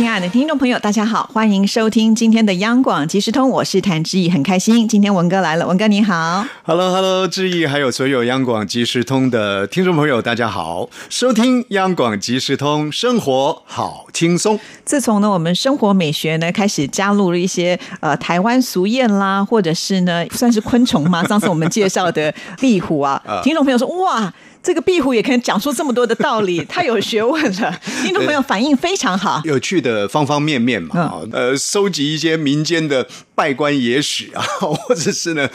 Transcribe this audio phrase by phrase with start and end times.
[0.00, 6.42] 亲爱的听众朋友，大家好，欢迎收听今天的央广即时通，我是谭志毅，很开心今天文哥来了，文哥你好。
[6.62, 10.88] Hello，Hello，志毅，还有所有央广即时通的听众朋友，大家好！
[11.10, 14.58] 收听央广即时通，生活好轻松。
[14.86, 21.22] 自从呢，我们生活美学呢开始加入了一些呃台湾俗谚啦，或者是呢算是昆虫吗？
[21.24, 24.32] 上次我们介绍的 壁虎啊，听众朋友说哇。
[24.62, 27.80] 这个壁虎也可以讲出这么多的道理，太有学问了。
[28.04, 35.48] 听众朋友反应非常好，有趣的方方面面嘛，啊、呃，收集一些民间的拜官野史啊， 或者是呢，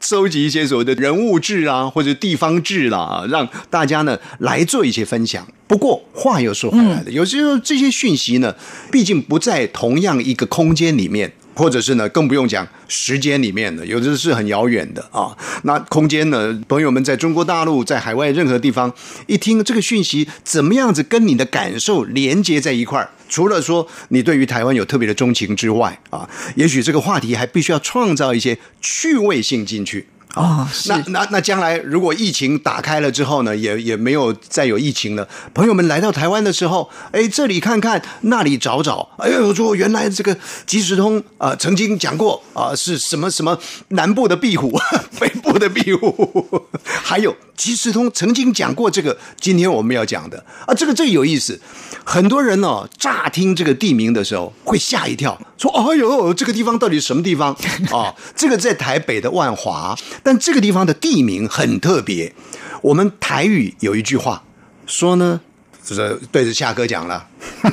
[0.00, 5.46] 收集一些所谓的人物志啊，或者地方志啦、让大家呢来做一些分享。
[5.68, 8.54] 不过话又说回来了，有时候这些讯息呢，
[8.90, 11.32] 毕竟不在同样一个空间里面。
[11.58, 15.36] 或者是呢，更不用讲时间里面的，有的是很遥远的啊。
[15.64, 18.94] 那空间呢，朋友们在中国大陆、在海外任何地方，
[19.26, 23.10] 一听这个讯息，怎么样子跟你的感受连接在一块儿？
[23.28, 30.06] 除了说你对于台湾有特别的钟情之外啊，也许这个话题还必须要创造一些趣味性进去。
[30.38, 35.28] 哦，那那那将来如果疫情打开了之后呢，也也没有再有疫情了。
[35.52, 44.78] 朋友们来到台湾的时候，哎，这里看看，那里找找，哎呦，说原来这个即时通啊、呃，曾经讲过啊、呃，是什么什么南部的壁虎，
[45.18, 51.60] 北部的壁虎，还有即时通曾经讲过这个，今天我们要讲的啊，这个最有意思。
[52.10, 57.54] 很多人哦，乍听这个地名的时候会吓一跳，说：“哎呦，这个地方到底是什么地方
[57.92, 62.32] 啊？”这个在台北的万华，但这个地方的地名很特别。
[62.80, 64.42] 我们台语有一句话
[64.86, 65.38] 说呢，
[65.84, 67.26] 就是对着夏哥讲了，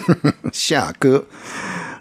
[0.52, 1.24] 夏哥，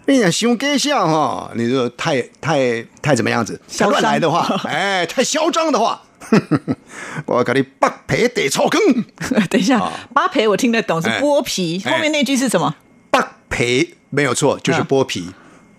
[0.07, 3.57] 哎呀，熊哥笑哈，你说太太太怎么样子？
[3.77, 6.01] 太乱来的话，哎，太嚣张的话。
[7.25, 8.79] 我给你八皮得草根。
[9.49, 12.75] 等一下，八皮我听得懂是剥皮，后面那句是什么？
[13.09, 15.31] 八皮没有错，就是剥皮。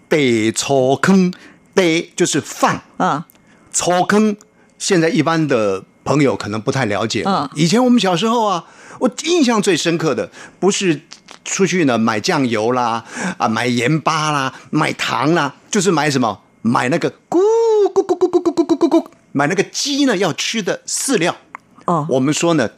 [0.08, 1.32] 得草坑，
[1.74, 3.26] 得就是放啊，
[3.72, 4.36] 草坑。
[4.78, 7.22] 现在一般的朋友可能不太了解。
[7.26, 8.64] 嗯，以前我们小时候啊，
[9.00, 10.30] 我印象最深刻的
[10.60, 11.00] 不是
[11.44, 13.04] 出去呢买酱油啦，
[13.38, 16.42] 啊买盐巴啦，买糖啦，就是买什么？
[16.62, 17.38] 买那个咕
[19.36, 21.36] 买那个鸡呢要吃的饲料，
[21.84, 22.70] 哦，我们说呢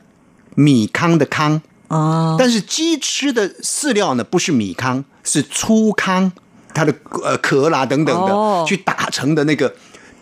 [0.57, 6.33] 米糠的糠，哦，但是鸡吃的饲料呢不是米糠，是粗糠，
[6.75, 6.93] 它的
[7.23, 9.73] 呃壳啦等等的、哦、去打成的那个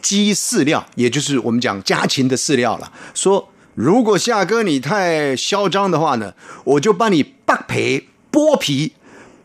[0.03, 2.93] 鸡饲料，也就是我们讲家禽的饲料了。
[3.15, 8.93] 说如果夏哥你太嚣张的话呢，我就帮你扒皮剥皮，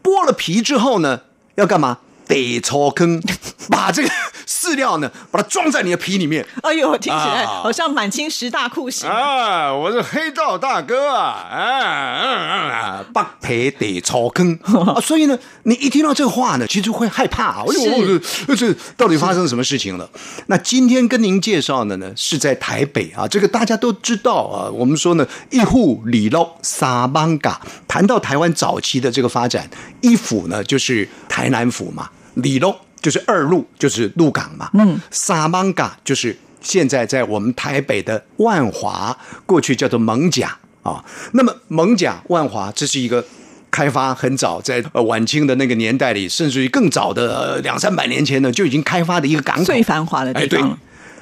[0.03, 1.21] 剥了皮之后呢
[1.55, 1.99] 要干嘛？
[2.27, 3.21] 得抽坑，
[3.71, 4.09] 把这个
[4.45, 6.45] 饲料呢，把它装在你的皮里面。
[6.61, 9.73] 哎呦，听起来好像满清十大酷刑啊！
[9.73, 11.23] 我是黑道大哥啊！
[11.23, 14.99] 啊，八皮得草坑啊！
[15.01, 17.61] 所以呢，你一听到这个话呢，其实会害怕。
[17.61, 20.07] 哎呦，这这到底发生什么事情了？
[20.47, 24.69] 那今天跟您介绍的呢，是在台北啊，这个大家都知道啊。
[24.71, 27.61] 我们说呢，一户里喽沙邦嘎。
[27.87, 29.69] 谈到台湾早期的这个发展，
[30.01, 32.09] 一府呢就是台南府嘛。
[32.35, 34.69] 里喽就是二路，就是鹿港嘛。
[34.73, 41.03] 嗯，沙邦嘎就是现在在我们台北的万华，过去叫做蒙甲啊。
[41.33, 43.25] 那么蒙甲、万华，这是一个
[43.69, 50.61] 开发很早，在呃晚清的那个年代里，甚至于更早的、呃、两三百年前呢，就已经开发的一个港口，最繁华的地方。
[50.61, 50.77] 哎、对。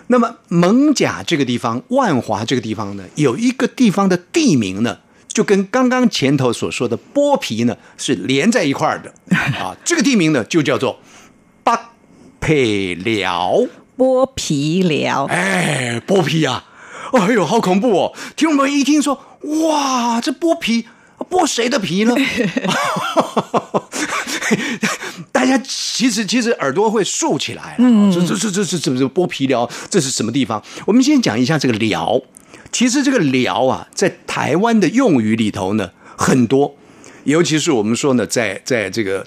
[0.08, 4.98] 那么蒙甲这个地方，万华这个地方呢，有一个地方的地名呢。
[5.32, 9.14] 就跟刚刚前头所说的剥皮呢是连在一块儿的
[9.56, 10.98] 啊，这个地名呢就叫做北
[12.50, 13.68] 皮寮。
[13.96, 16.66] 剥皮聊，哎，剥皮啊！
[17.14, 18.14] 哎呦，好恐怖哦！
[18.36, 19.22] 听众们一听说，
[19.68, 20.88] 哇，这剥皮，
[21.30, 22.16] 剥谁的皮呢？
[25.32, 27.76] 大家其实其实耳朵会竖起来了。
[27.78, 30.64] 嗯，这这这这这这剥皮聊，这是什么地方？
[30.88, 32.20] 我们先讲一下这个聊。
[32.72, 36.76] 其实这个聊啊，在台湾的用语里头呢，很多，
[37.26, 39.24] 尤其是我们说呢，在在这个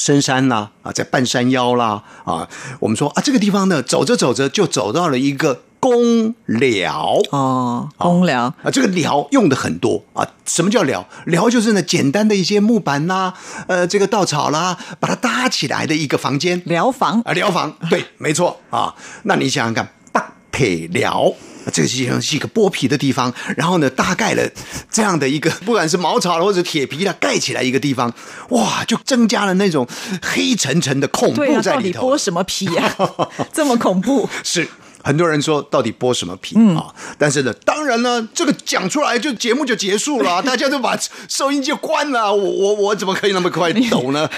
[0.00, 2.48] 深山啦啊，在半山腰啦啊，
[2.80, 10.26] 我们说啊，这个地方呢，走着走着就走到了一个公寮哦，公寮啊，这个寮用的很多啊。
[10.46, 11.06] 什么叫寮？
[11.26, 13.34] 寮就是呢，简单的一些木板啦，
[13.68, 18.94] 呃，这个稻草啦，把它搭起来的一个房间，寮房啊，寮房，对，没错啊。
[19.24, 20.20] 那你想想看，北
[20.50, 21.30] 北寮
[21.72, 24.42] 这个地方是一个剥皮的地方，然后呢，大概了
[24.90, 28.12] 这样的一个， 不管是茅草或者铁皮的盖起来一个地方，
[28.50, 29.86] 哇，就增加了那种
[30.22, 32.00] 黑沉沉的恐怖在里头。
[32.00, 32.96] 底剥什么皮呀、
[33.52, 34.28] 这么恐怖？
[34.42, 34.66] 是
[35.02, 36.94] 很多人说到底剥什么皮、嗯啊？
[37.18, 40.98] 但是呢，当然呢，这个讲出来就节目就结束了啊， 大家都把
[41.28, 44.28] 收音机关了，我我我怎么可以那么快抖呢？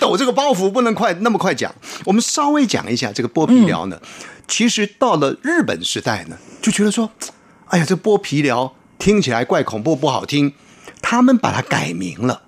[0.00, 1.72] 抖这个包袱不能快那么快讲，
[2.04, 3.98] 我们稍微讲一下这个剥皮疗呢。
[4.48, 7.10] 其实到了日本时代呢，就觉得说，
[7.66, 10.54] 哎呀，这剥皮疗听起来怪恐怖不好听，
[11.02, 12.42] 他们把它改名了，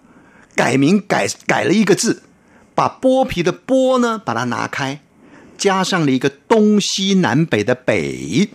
[0.54, 2.22] 改名改改了一个字，
[2.74, 5.00] 把剥皮的剥呢把它拿开，
[5.58, 8.48] 加上了一个东西南北的北，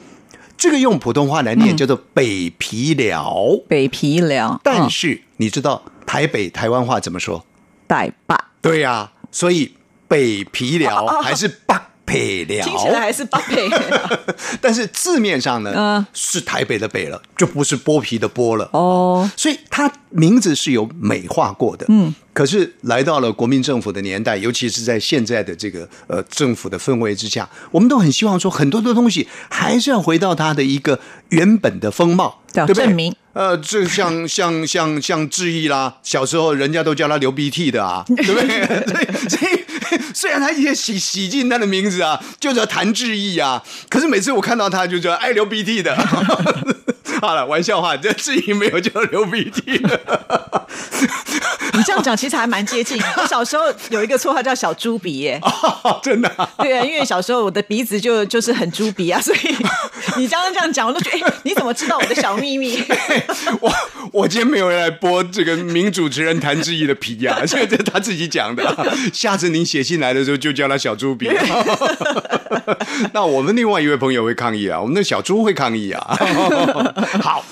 [0.57, 3.35] 这个用普通话来念叫做北皮疗。
[3.67, 4.59] 北皮疗，嗯。
[4.63, 7.45] 但是你知道台北台湾话怎么说？
[7.85, 9.75] 带把，对呀、所以
[10.07, 11.75] 北皮疗 还是北
[12.09, 13.69] 听起来还是北配。
[14.61, 18.69] 但是字面上呢，嗯是台北的北了，就不是剥皮的剥了。
[18.73, 21.85] 哦，所以它名字是有美化过的。
[21.89, 33.15] 嗯，可是来到了国民政府的年代，尤其是在现在的这个呃政府的氛围之下，我们都很希望说，很多的东西还是要回到它的一个原本的风貌，叫对不对证明。
[33.33, 38.47] 呃，这像 像像像志毅啦，小时候人家都叫他流鼻涕的啊，对不对？
[38.88, 39.58] 所以所以
[40.13, 45.95] 虽然他也洗洗进他的名字啊，就叫谭志毅啊，可是每次我看到他就叫爱流鼻涕的。
[47.21, 50.00] 好了，玩笑话，这志毅没有叫流鼻涕的。
[51.77, 53.01] 你这样讲其实还蛮接近。
[53.18, 55.39] 我小时候有一个绰号叫小猪鼻耶，
[56.04, 59.39] 真的啊、对啊，因为小时候我的鼻子就就是很猪鼻啊， 所以
[60.18, 62.83] 你刚刚这样讲，我都觉得，哎，你怎么知道我的小秘密？
[63.62, 63.71] 我
[64.12, 71.30] 我今天没有来播这个名主持人谭志毅的皮呀、这个这是他自己讲的啊、下次您写信来的时候就叫他小猪鼻。
[73.13, 76.18] 那我们另外一位朋友会抗议啊，我们的小猪会抗议啊。
[77.21, 77.44] 好，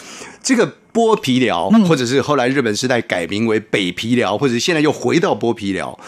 [0.44, 6.00] 这个剥皮疗，或者是后来日本时代改名为北皮疗，或者现在又回到剥皮疗，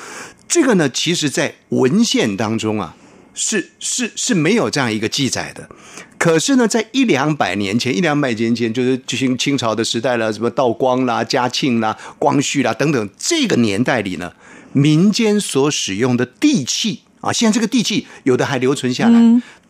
[0.47, 2.95] 这个呢，其实在文献当中啊，
[3.35, 5.69] 是是是没有这样一个记载的。
[6.17, 14.33] 可是呢，在一两百年前，一两百年前，就是清清朝的时代了，什么道光啦、嘉庆啦、光绪啦等等，这个年代里呢，
[14.73, 19.19] 民间所使用的地契啊，现在这个地契有的还留存下来，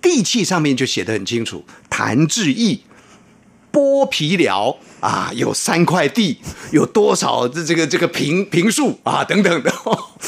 [0.01, 2.79] 地契上面就写得很清楚，谭志毅
[3.71, 6.37] 剥皮寮啊，有三块地，
[6.71, 9.71] 有多少这这个这个平平数啊等等的，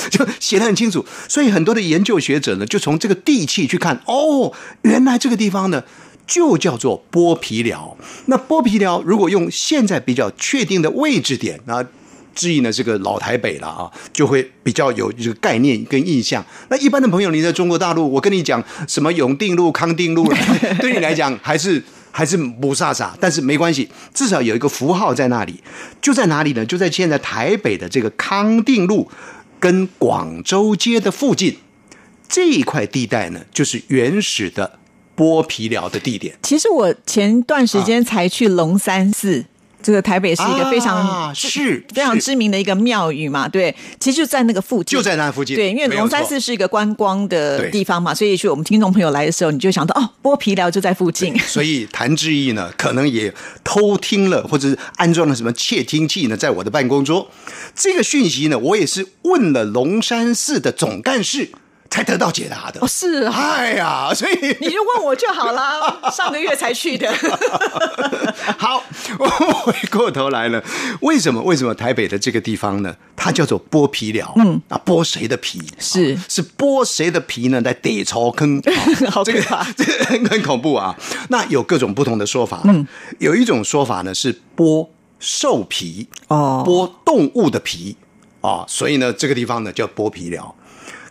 [0.10, 1.06] 就写得很清楚。
[1.28, 4.54] 所以很多的研究学者呢，就从这个地契去看，哦，
[4.84, 5.84] 原来这个地方呢。
[6.28, 7.98] 就叫做剥皮寮。
[8.28, 11.84] 那剥皮寮如果用现在比较确定的位置点啊，
[12.34, 16.46] 质疑呢这个老台北了啊，就会比较有这个概念跟印象。
[16.70, 20.26] 那一般的朋友，你在中国大陆，我跟你讲什么永定路、康定路，
[20.80, 25.64] 对你来讲还是还是不飒飒，但是没关系，至少有一个符号在那里，
[26.02, 26.66] 就在哪里呢？
[26.66, 29.10] 就在现在台北的这个康定路
[29.60, 31.58] 跟广州街的附近
[32.28, 34.80] 这一块地带呢，就是原始的
[35.16, 36.38] 剥皮寮的地点。
[36.44, 39.46] 其实我前段时间才去龙山寺。
[39.82, 53.34] 这个台北是一个非常、啊是非常知名的一个庙宇嘛，对，其实就在那个附近，就在那附近对，因为龙山寺是一个观光的地方嘛，所以去我们听众朋友来的时候，你就想到哦，剥皮寮就在附近，所以谭志毅呢，可能也
[53.64, 57.30] 偷听了，或者是安装了什么窃听器呢，在我的办公桌。
[57.76, 61.52] 这个讯息呢，我也是问了龙山寺的总干事
[61.90, 62.80] 才得到解答的。
[62.82, 64.34] 哦，是啊，哎呀，所以。
[64.60, 67.12] 你就问我就好啦， 上个月才去的，
[68.58, 68.81] 好，
[69.20, 70.64] 我回过头来了，
[71.02, 72.96] 为什么为什么台北的这个地方呢？
[73.16, 75.62] 它叫做剥皮寮，嗯啊，剥谁的皮？
[75.80, 77.62] 是啊是剥谁的皮呢？
[77.62, 78.62] 来逮草坑，
[79.24, 79.42] 这个
[79.76, 80.96] 这个很很恐怖啊！
[81.30, 82.88] 那有各种不同的说法，嗯，
[83.20, 84.88] 有一种说法呢是剥
[85.20, 87.96] 兽皮，哦剥动物的皮
[88.42, 90.56] 啊，所以呢，这个地方呢叫剥皮寮。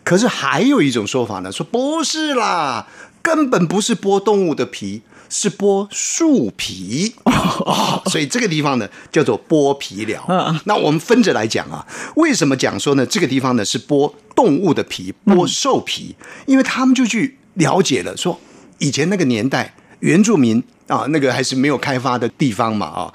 [0.02, 2.88] 可是还有一种说法呢，说不是啦，
[3.23, 10.22] 根本不是剥动物的皮，是剥树皮啊、所以这个地方呢叫做剥皮寮。
[10.64, 13.06] 那我们分着来讲啊，为什么讲说呢？
[13.06, 18.38] 这个地方呢是剥动物的皮，剥兽皮，因为他们就去了解了，说
[18.78, 23.14] 以前那个年代原住民啊，那个还是没有开发的地方嘛啊，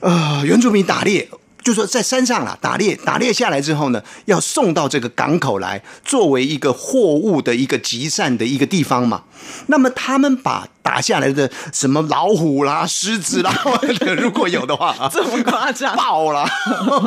[0.00, 1.28] 呃，原住民打猎。
[1.60, 9.24] 就说在山上啦，打猎，打猎下来之后呢，要送到这个港口来，作为一个货物的一个集散的一个地方嘛。
[9.66, 13.52] 那么他们把打下来的什么老虎啦、狮子啦，
[14.16, 15.94] 如果有的话啊，这么夸张？
[15.94, 16.48] 爆了！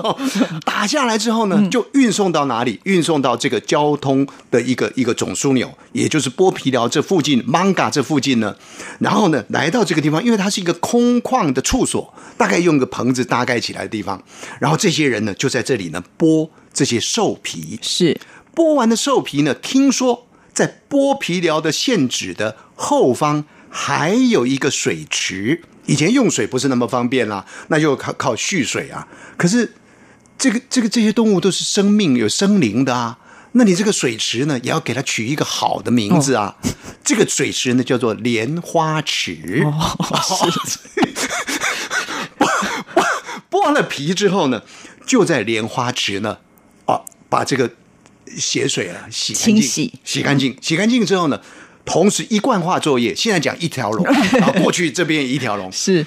[0.64, 2.80] 打下来之后呢，就运送到哪里？
[2.84, 8.56] 运送到这个交通的一个一个总枢纽，也就是剥皮寮这附近，Manga 这附近呢。
[9.00, 14.22] 然后呢，来到这个地方，因为它是一个空旷的处所，大概用个棚子搭盖起来的地方。
[14.60, 17.80] 然后这些人呢，就在这里呢剥这些兽皮。
[17.82, 18.16] 是
[18.56, 25.64] 剥完的兽皮呢，听说在剥皮寮的县址的后方还有一个水池。
[25.88, 29.08] 以前用水不是那么方便啦，那就靠靠蓄水啊。
[29.36, 29.74] 可是
[30.38, 33.18] 这个这个这些动物都是生命有生灵的啊，
[33.54, 36.56] 那你这个水池呢，也要给它取一个好的名字啊。
[37.04, 39.66] 这个水池呢，叫做莲花池。
[42.38, 42.48] 剥
[43.50, 44.62] 剥完了皮之后呢，
[45.06, 46.38] 就在莲花池呢，
[46.86, 47.72] 啊，把这个
[48.38, 51.42] 血水啊洗干净，清洗洗干净，洗干净之后呢，
[51.86, 53.14] 同时一贯化作业。
[53.16, 54.06] 现在讲一条龙，
[54.40, 56.06] 然后过去这边一条龙，是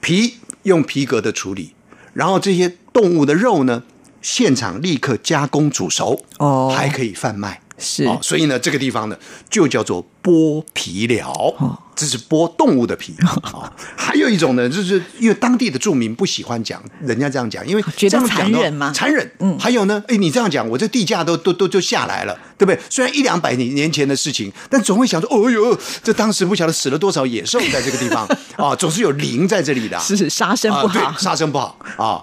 [0.00, 1.74] 皮用皮革的处理，
[2.12, 3.82] 然后这些动物的肉呢，
[4.22, 7.60] 现场立刻加工煮熟，哦还可以贩卖。
[7.78, 9.16] 是哦，所以呢，这个地方呢
[9.50, 13.14] 就叫做剥皮寮，哦这是剥动物的皮。
[13.52, 19.30] 哦， 还有一种呢，就是因为当地的住民不喜欢讲人家这样讲，因为觉得残忍吗残忍。
[19.38, 22.78] 嗯，还有呢，哎，你这样讲，我这地价都都都就下来了，对不对？
[22.90, 30.02] 虽然一两百年年前的事情，但总会想说，哦呦，这当时不晓得死了多少野兽在这个地方啊， 总是有灵在这里的啊。
[30.02, 32.22] 是杀生不好杀生不好啊。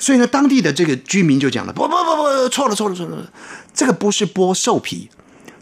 [0.00, 3.30] 所以呢，当地的这个居民就讲了：不不不不，错了错了错了，
[3.72, 5.08] 这个不是剥兽皮，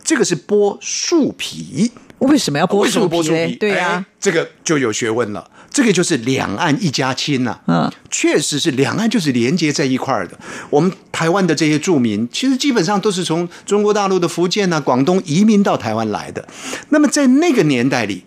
[0.02, 1.92] 这个是剥树皮。
[2.21, 3.54] 为什么要剥树皮？
[3.57, 5.50] 对啊哎，这个就有学问了。
[5.71, 10.37] 这个就是两岸一家亲呐、嗯，确实是两岸就是连接在一块儿的。
[10.71, 16.49] 我们台湾的这些住民，其实基本上都是从中国大陆的福建啊、广东移民到台湾来的。
[16.88, 18.25] 那么在那个年代里，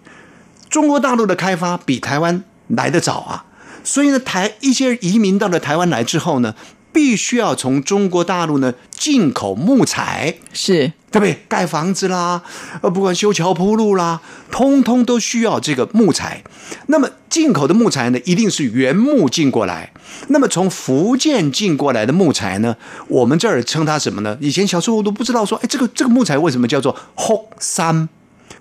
[0.70, 3.46] 中国大陆的开发比台湾来得早啊，
[3.84, 6.56] 所以呢，台一些移民到了台湾来之后呢，
[6.92, 11.44] 必须要从中国大陆呢进口木材，是对不对？
[11.48, 12.42] 盖房子啦，
[12.82, 16.44] 呃，不管修桥铺路啦，通通都需要这个木材。
[16.88, 19.92] 那么进口的木材呢，一定是原木进过来。
[20.28, 22.76] 那么从福建进过来的木材呢，
[23.08, 24.38] 我们这儿称它什么呢？
[24.40, 28.08] 以前小时候我都不知道说，哎，这个这个木材为什么叫做福山？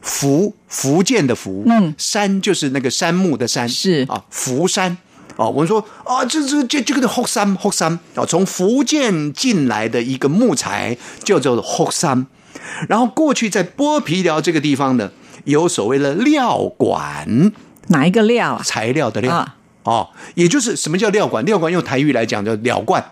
[0.02, 4.66] 福福建的福，嗯，山就是那个杉木的山，是啊，福
[5.40, 5.46] 山。
[5.46, 12.26] 哦，我们说啊，这这这这个的后山后山啊，从福建进来的一个木材叫做后山，
[12.88, 15.10] 然后过去在剥皮寮这个地方呢，
[15.44, 17.52] 有所谓的料馆，
[17.88, 18.62] 哪一个料啊？
[18.62, 21.42] 材料的料、啊哦，也就是什么叫料馆？
[21.46, 23.02] 料馆用台语来讲叫料罐，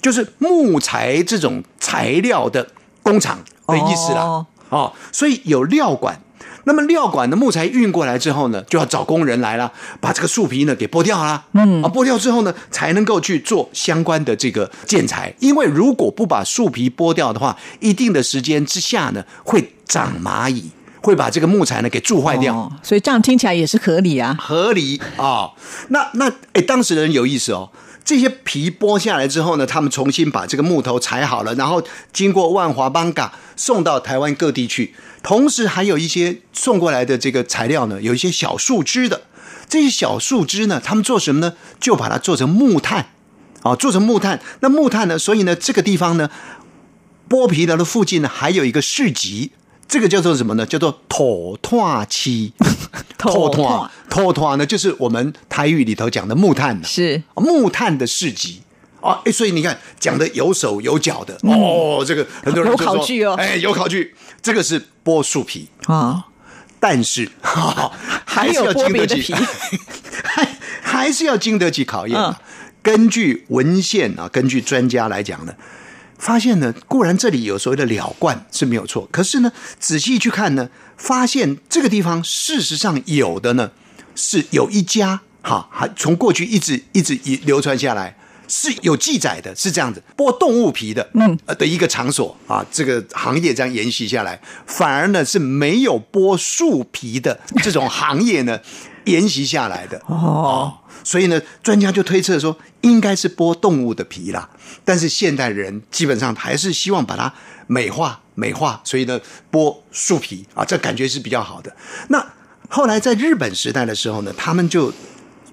[0.00, 2.68] 就是木材这种材料的
[3.02, 4.22] 工厂的意思啦。
[4.22, 6.21] 哦哦，所以有料管。
[6.64, 11.44] 那么料管的木材运过来之后呢，就要找工人来了，把这个树皮呢给剥掉啦。
[11.52, 15.34] 嗯，啊，剥掉之后呢，才能够去做相关的这个建材。
[15.40, 22.54] 因为如果不把树皮剥掉的话，一定的时间之下呢，会长蚂蚁，会把这个木材呢给蛀坏掉。
[22.54, 24.36] 哦，所以这样听起来也是合理啊。
[24.38, 25.50] 合理啊、
[25.88, 27.70] 那那哎，当时的人有意思哦。
[28.04, 31.82] 这些皮剥下来之后呢，他们重新把这个木头裁好了，然后
[32.12, 34.94] 经过万华邦嘎送到台湾各地去。
[35.22, 39.22] 同时还有一些送过来的这个材料呢，有一些小树枝的。
[39.68, 41.54] 这些小树枝呢，他们做什么呢？
[41.80, 43.06] 就把它做成木炭，
[43.62, 44.40] 啊，做成木炭。
[44.60, 46.28] 那木炭呢，所以呢，这个地方呢，
[47.28, 49.52] 剥皮寮的附近呢，还有一个市集，
[49.92, 50.64] 这个叫做什么呢？
[50.64, 52.54] 叫做妥拓期。
[53.18, 53.90] 妥拓。
[54.08, 54.56] 妥拓。
[54.56, 57.22] 呢，就是我们台语里头讲的木炭呢是。
[57.34, 58.62] 木炭的市集。
[59.02, 63.34] 啊，哎，所以你看，讲的有手有脚的、哦，这个很多人有考据哦。
[63.34, 66.24] 哎，有考据，这个是剥树皮，啊，
[66.80, 67.28] 但是
[68.24, 69.46] 还是要经得起 还有剥别的，
[70.24, 70.48] 还
[70.80, 72.34] 还是要经得起考验
[72.82, 75.52] 根据文献啊，根据专家来讲呢，
[76.22, 79.50] 发现呢，固然这里有所谓的了冠是没有错，可是呢，
[79.80, 83.72] 仔细去看呢，发现这个地方事实上有的呢，
[84.14, 88.16] 是有一家哈，还从过去一直一直以流传下来。
[88.48, 98.60] 是有记载的，是这样子，剥动物皮的，嗯，的一个场所啊，这个行业这样沿袭下来，反而呢是没有剥树皮的这种行业呢
[99.04, 100.78] 沿袭下来的哦。
[101.04, 104.48] 所以呢，专家就推测说，应该是剥动物的皮啦。
[104.84, 107.32] 但是现代人基本上还是希望把它
[107.66, 111.74] 美化、美化，所以呢，剥树皮啊，这感觉是比较好的。
[112.08, 112.24] 那
[112.68, 114.92] 后来在日本时代的时候呢，他们就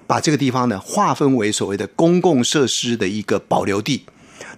[0.06, 4.04] 把这个地方呢划分为所谓的公共设施的一个保留地。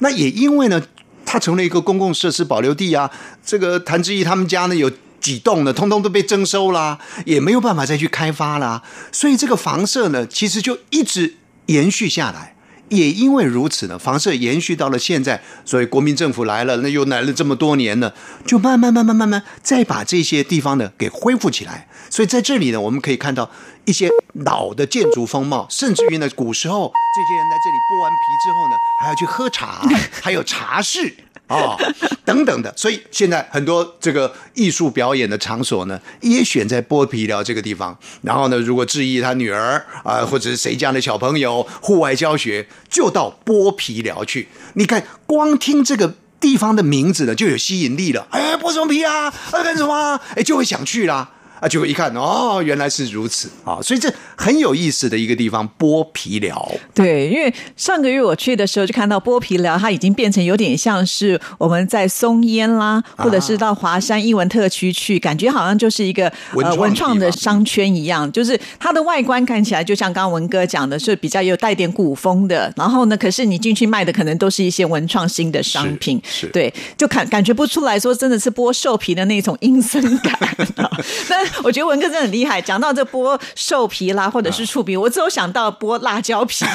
[0.00, 0.82] 那也因为呢，
[1.24, 3.10] 它成了一个公共设施保留地啊，
[3.44, 4.90] 这个谭志毅他们家呢有
[5.22, 11.36] 几栋呢，通通都被征收啦，也没有办法再去开发啦，所以这个房舍呢，其实就一直
[11.66, 12.50] 延续下来。
[12.88, 18.12] 也因为如此呢，房舍延续到了现在，所以国民政府来了，那又来了这么多年呢，
[18.44, 21.88] 就慢慢慢慢慢慢再把这些地方呢给恢复起来。
[22.10, 23.50] 所以在这里呢，我们可以看到
[23.86, 29.88] 一些老的建筑风貌，甚至于呢，古时候这些人在这里剥完皮之后呢，还要去喝茶，
[30.22, 31.14] 还有茶室。
[31.52, 31.76] 啊，
[32.24, 37.96] 等等的，所以现在很多这个艺术表演的场所呢，也选在剥皮寮这个地方。
[38.22, 44.48] 然后呢，如果质疑他女儿啊，或者是谁家的小朋友户外教学，就到剥皮寮去。
[44.74, 48.26] 你看，光听这个地方的名字呢，就有吸引力了。
[48.30, 49.32] 哎，剥什么皮啊？
[49.52, 50.20] 要干什么？
[50.34, 51.30] 哎，就会想去啦。
[51.62, 53.78] 啊，结果一看哦，原来是如此啊！
[53.80, 56.68] 所以这很有意思的一个地方——剥皮寮。
[56.92, 66.26] 对，因为上个月我去的时候，就看到剥皮寮，它已经变成有点像是我们在松烟啦，或者是到华山艺文特区去，感觉好像就是一个
[66.56, 68.30] 呃文创的商圈一样。
[68.32, 72.72] 就是它的外观看起来，就像刚刚文哥讲的，是比较有带点古风的。
[72.76, 80.36] 然后呢，可是你进去卖的可能都是一些文创新的商品，是对，就感感觉不出来说真的是剥兽皮的那种阴森感。
[81.28, 86.64] 但 我觉得文哥真的很厉害，讲到这剥兽皮啦，或者是触皮，我只有想到剥辣椒皮。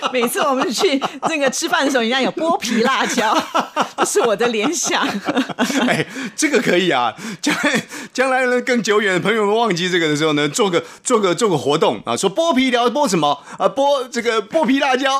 [0.12, 3.36] 每次我们去那个吃饭的时候，人家有剥皮辣椒，
[3.98, 5.06] 这是我的联想。
[5.86, 6.04] 哎，
[6.34, 7.14] 这个可以啊！
[7.40, 13.68] 将来将来呢，更久远的朋友们忘记这个的时候呢，做个做个做个活动啊，说剥皮聊剥什么啊？
[13.68, 15.18] 剥这个剥皮辣椒，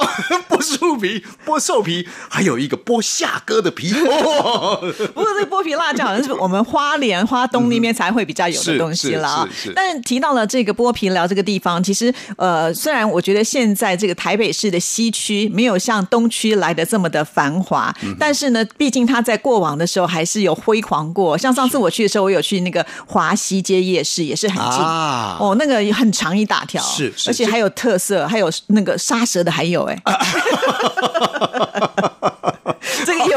[0.49, 3.93] 剥树皮，剥兽皮，还有一个剥下哥的皮。
[3.93, 9.49] 不过这个剥皮辣椒好像是我们花莲花东那边才会比较有的东西了。
[9.75, 21.37] 但是提到了这个剥皮聊这个地方，其实呃，虽然我觉得现在这个台北市的西区没有像东区来的这么的繁华，但是呢，毕竟它在过往的时候还是有辉煌过。
[21.37, 30.01] 像上次我去的时候，我有去那个华西街夜市，也是很近哦，那个很长一大条，是，而且还有特色，还有那个杀蛇的，还有哎。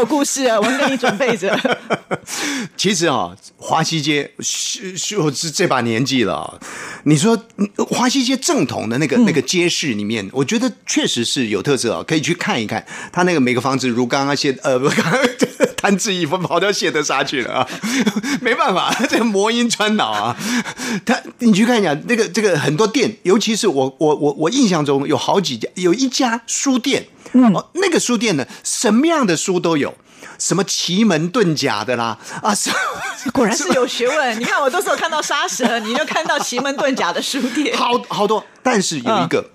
[0.04, 1.58] 有故事啊，我给你准备着。
[2.76, 6.60] 其实啊，华西街是是是这把年纪了，
[7.06, 7.42] 你说
[7.90, 12.86] 华西街正统的那个那个街市里面，我觉得确实是有特色啊，可以去看一看。
[13.14, 15.22] 他那个每个房子，如刚刚些呃，不，刚刚
[15.84, 17.68] 谭志毅跑到谢德沙去了啊，
[18.40, 20.34] 没办法， 这个魔音穿脑啊。
[21.06, 27.08] 他你去看一下那个这个很多店，尤其是我我我我印象中有好几家，有一家书店。
[27.34, 29.94] 哦，那个书店呢，什么样的书都有，
[30.40, 32.54] 什么奇门遁甲的啦，啊，
[33.34, 34.40] 果然是有学问。
[34.40, 38.46] 你看，我都是有看到杀蛇，你就看到奇门遁甲的书店，好好多。
[38.62, 39.50] 但是有一个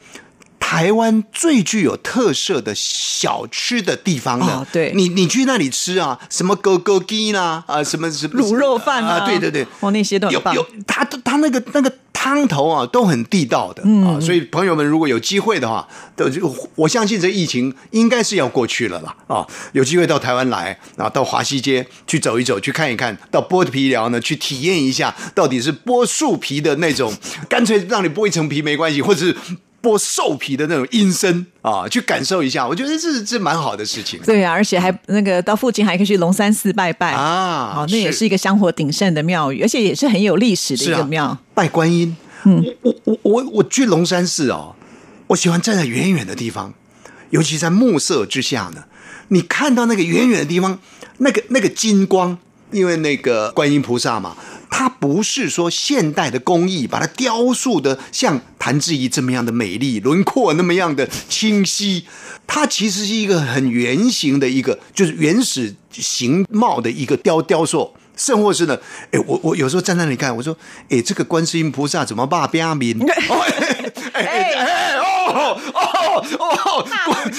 [0.68, 11.90] 台湾最具有特色的小吃的地方呢，对，你你去那里吃啊，什么狗狗鸡啦，啊，什么什么卤肉饭啊，对对对，哦，那些都有有，他他那个那个。
[12.20, 16.28] 汤头啊都很地道的啊，所以朋友们如果有机会的话，都
[16.74, 27.14] 我相信这疫情应该是要过去了啦啊，有机会到台湾来啊，到华西街去走一走，去看一看，到剥皮寮呢去体验一下，到底是剥树皮的那种，
[27.48, 29.37] 干脆让你剥一层皮没关系，或者是。
[29.88, 34.20] 剥兽皮的那种阴森啊，去感受一下，我觉得这是这蛮好的事情。
[34.27, 41.38] 对啊，而且还那个到附近还可以去龙山寺拜拜啊，好，那也是一个香火鼎盛的庙宇，而且也是很有历史的一个庙。
[41.55, 44.77] 拜观音，嗯，我我我我去龙山寺哦，
[45.29, 46.74] 我喜欢站在远远的地方，
[47.31, 48.85] 尤其在暮色之下呢，
[49.29, 50.79] 你看到那个远远的地方，
[51.18, 52.37] 那个那个金光，
[52.72, 54.37] 因为那个观音菩萨嘛。
[54.70, 62.04] 它不是说现代的工艺把它雕塑的像谭志怡这么样的美丽轮廓那么样的清晰，
[62.46, 68.78] 它其实是一个很圆形的一个就是原始形貌的一个雕雕塑，甚或是呢，
[69.11, 70.57] 哎，我我有时候站在那里看，我说，
[70.90, 72.98] 哎，这个观世音菩萨怎么把边阿明？
[74.12, 76.88] 哎哎哎哦哦哦，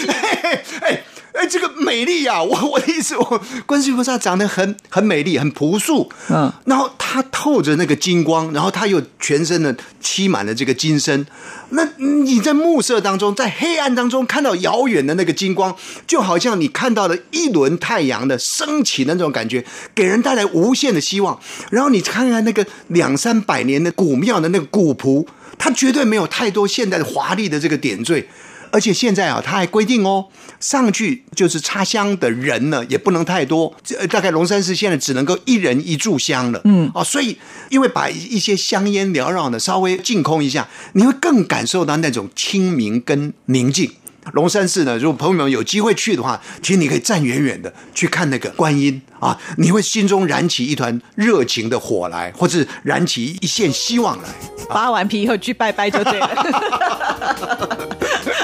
[0.08, 1.04] 哎哎。
[1.40, 2.44] 哎，这个美丽呀！
[2.44, 11.26] 我 我的意思，我观世音菩萨长得很很美丽，很朴素，嗯，然后他透着那个金光，然后他又全身的漆满了这个金身。
[11.70, 15.74] 那你在暮色当中，在黑暗当中看到遥远的那个金光，
[16.06, 19.64] 就好像你看到了一轮太阳的升起的那种感觉，
[19.96, 21.40] 给人带来无限的希望。
[21.72, 25.26] 然后你看看那个两三百年的古庙的那个古朴，
[25.58, 28.28] 它绝对没有太多现代的华丽的这个点缀。
[28.72, 30.26] 而且现在啊，他还规定哦，
[30.60, 33.74] 上去就是插香的人呢，也不能太多。
[33.84, 36.62] 这大概龙山寺现在只能够一人一炷香了。
[36.64, 37.38] 嗯，哦，所以
[37.70, 43.92] 因为把一些香烟缭绕的稍微净空一下，你会更感受到那种清明跟宁静。
[44.34, 54.30] 龙山寺呢，如果朋友们有机会去的话，其实你可以站远远的去看那个观音啊，你会心中燃起一团热情的火来，或者燃起一线希望来。
[54.70, 56.28] 扒完皮以后去拜拜就对了。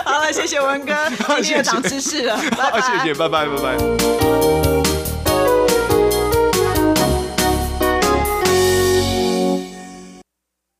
[0.04, 0.93] 好了，谢谢文哥，
[1.41, 2.82] 今天长知识了， 拜拜。
[2.82, 4.64] 谢谢，拜拜，拜拜。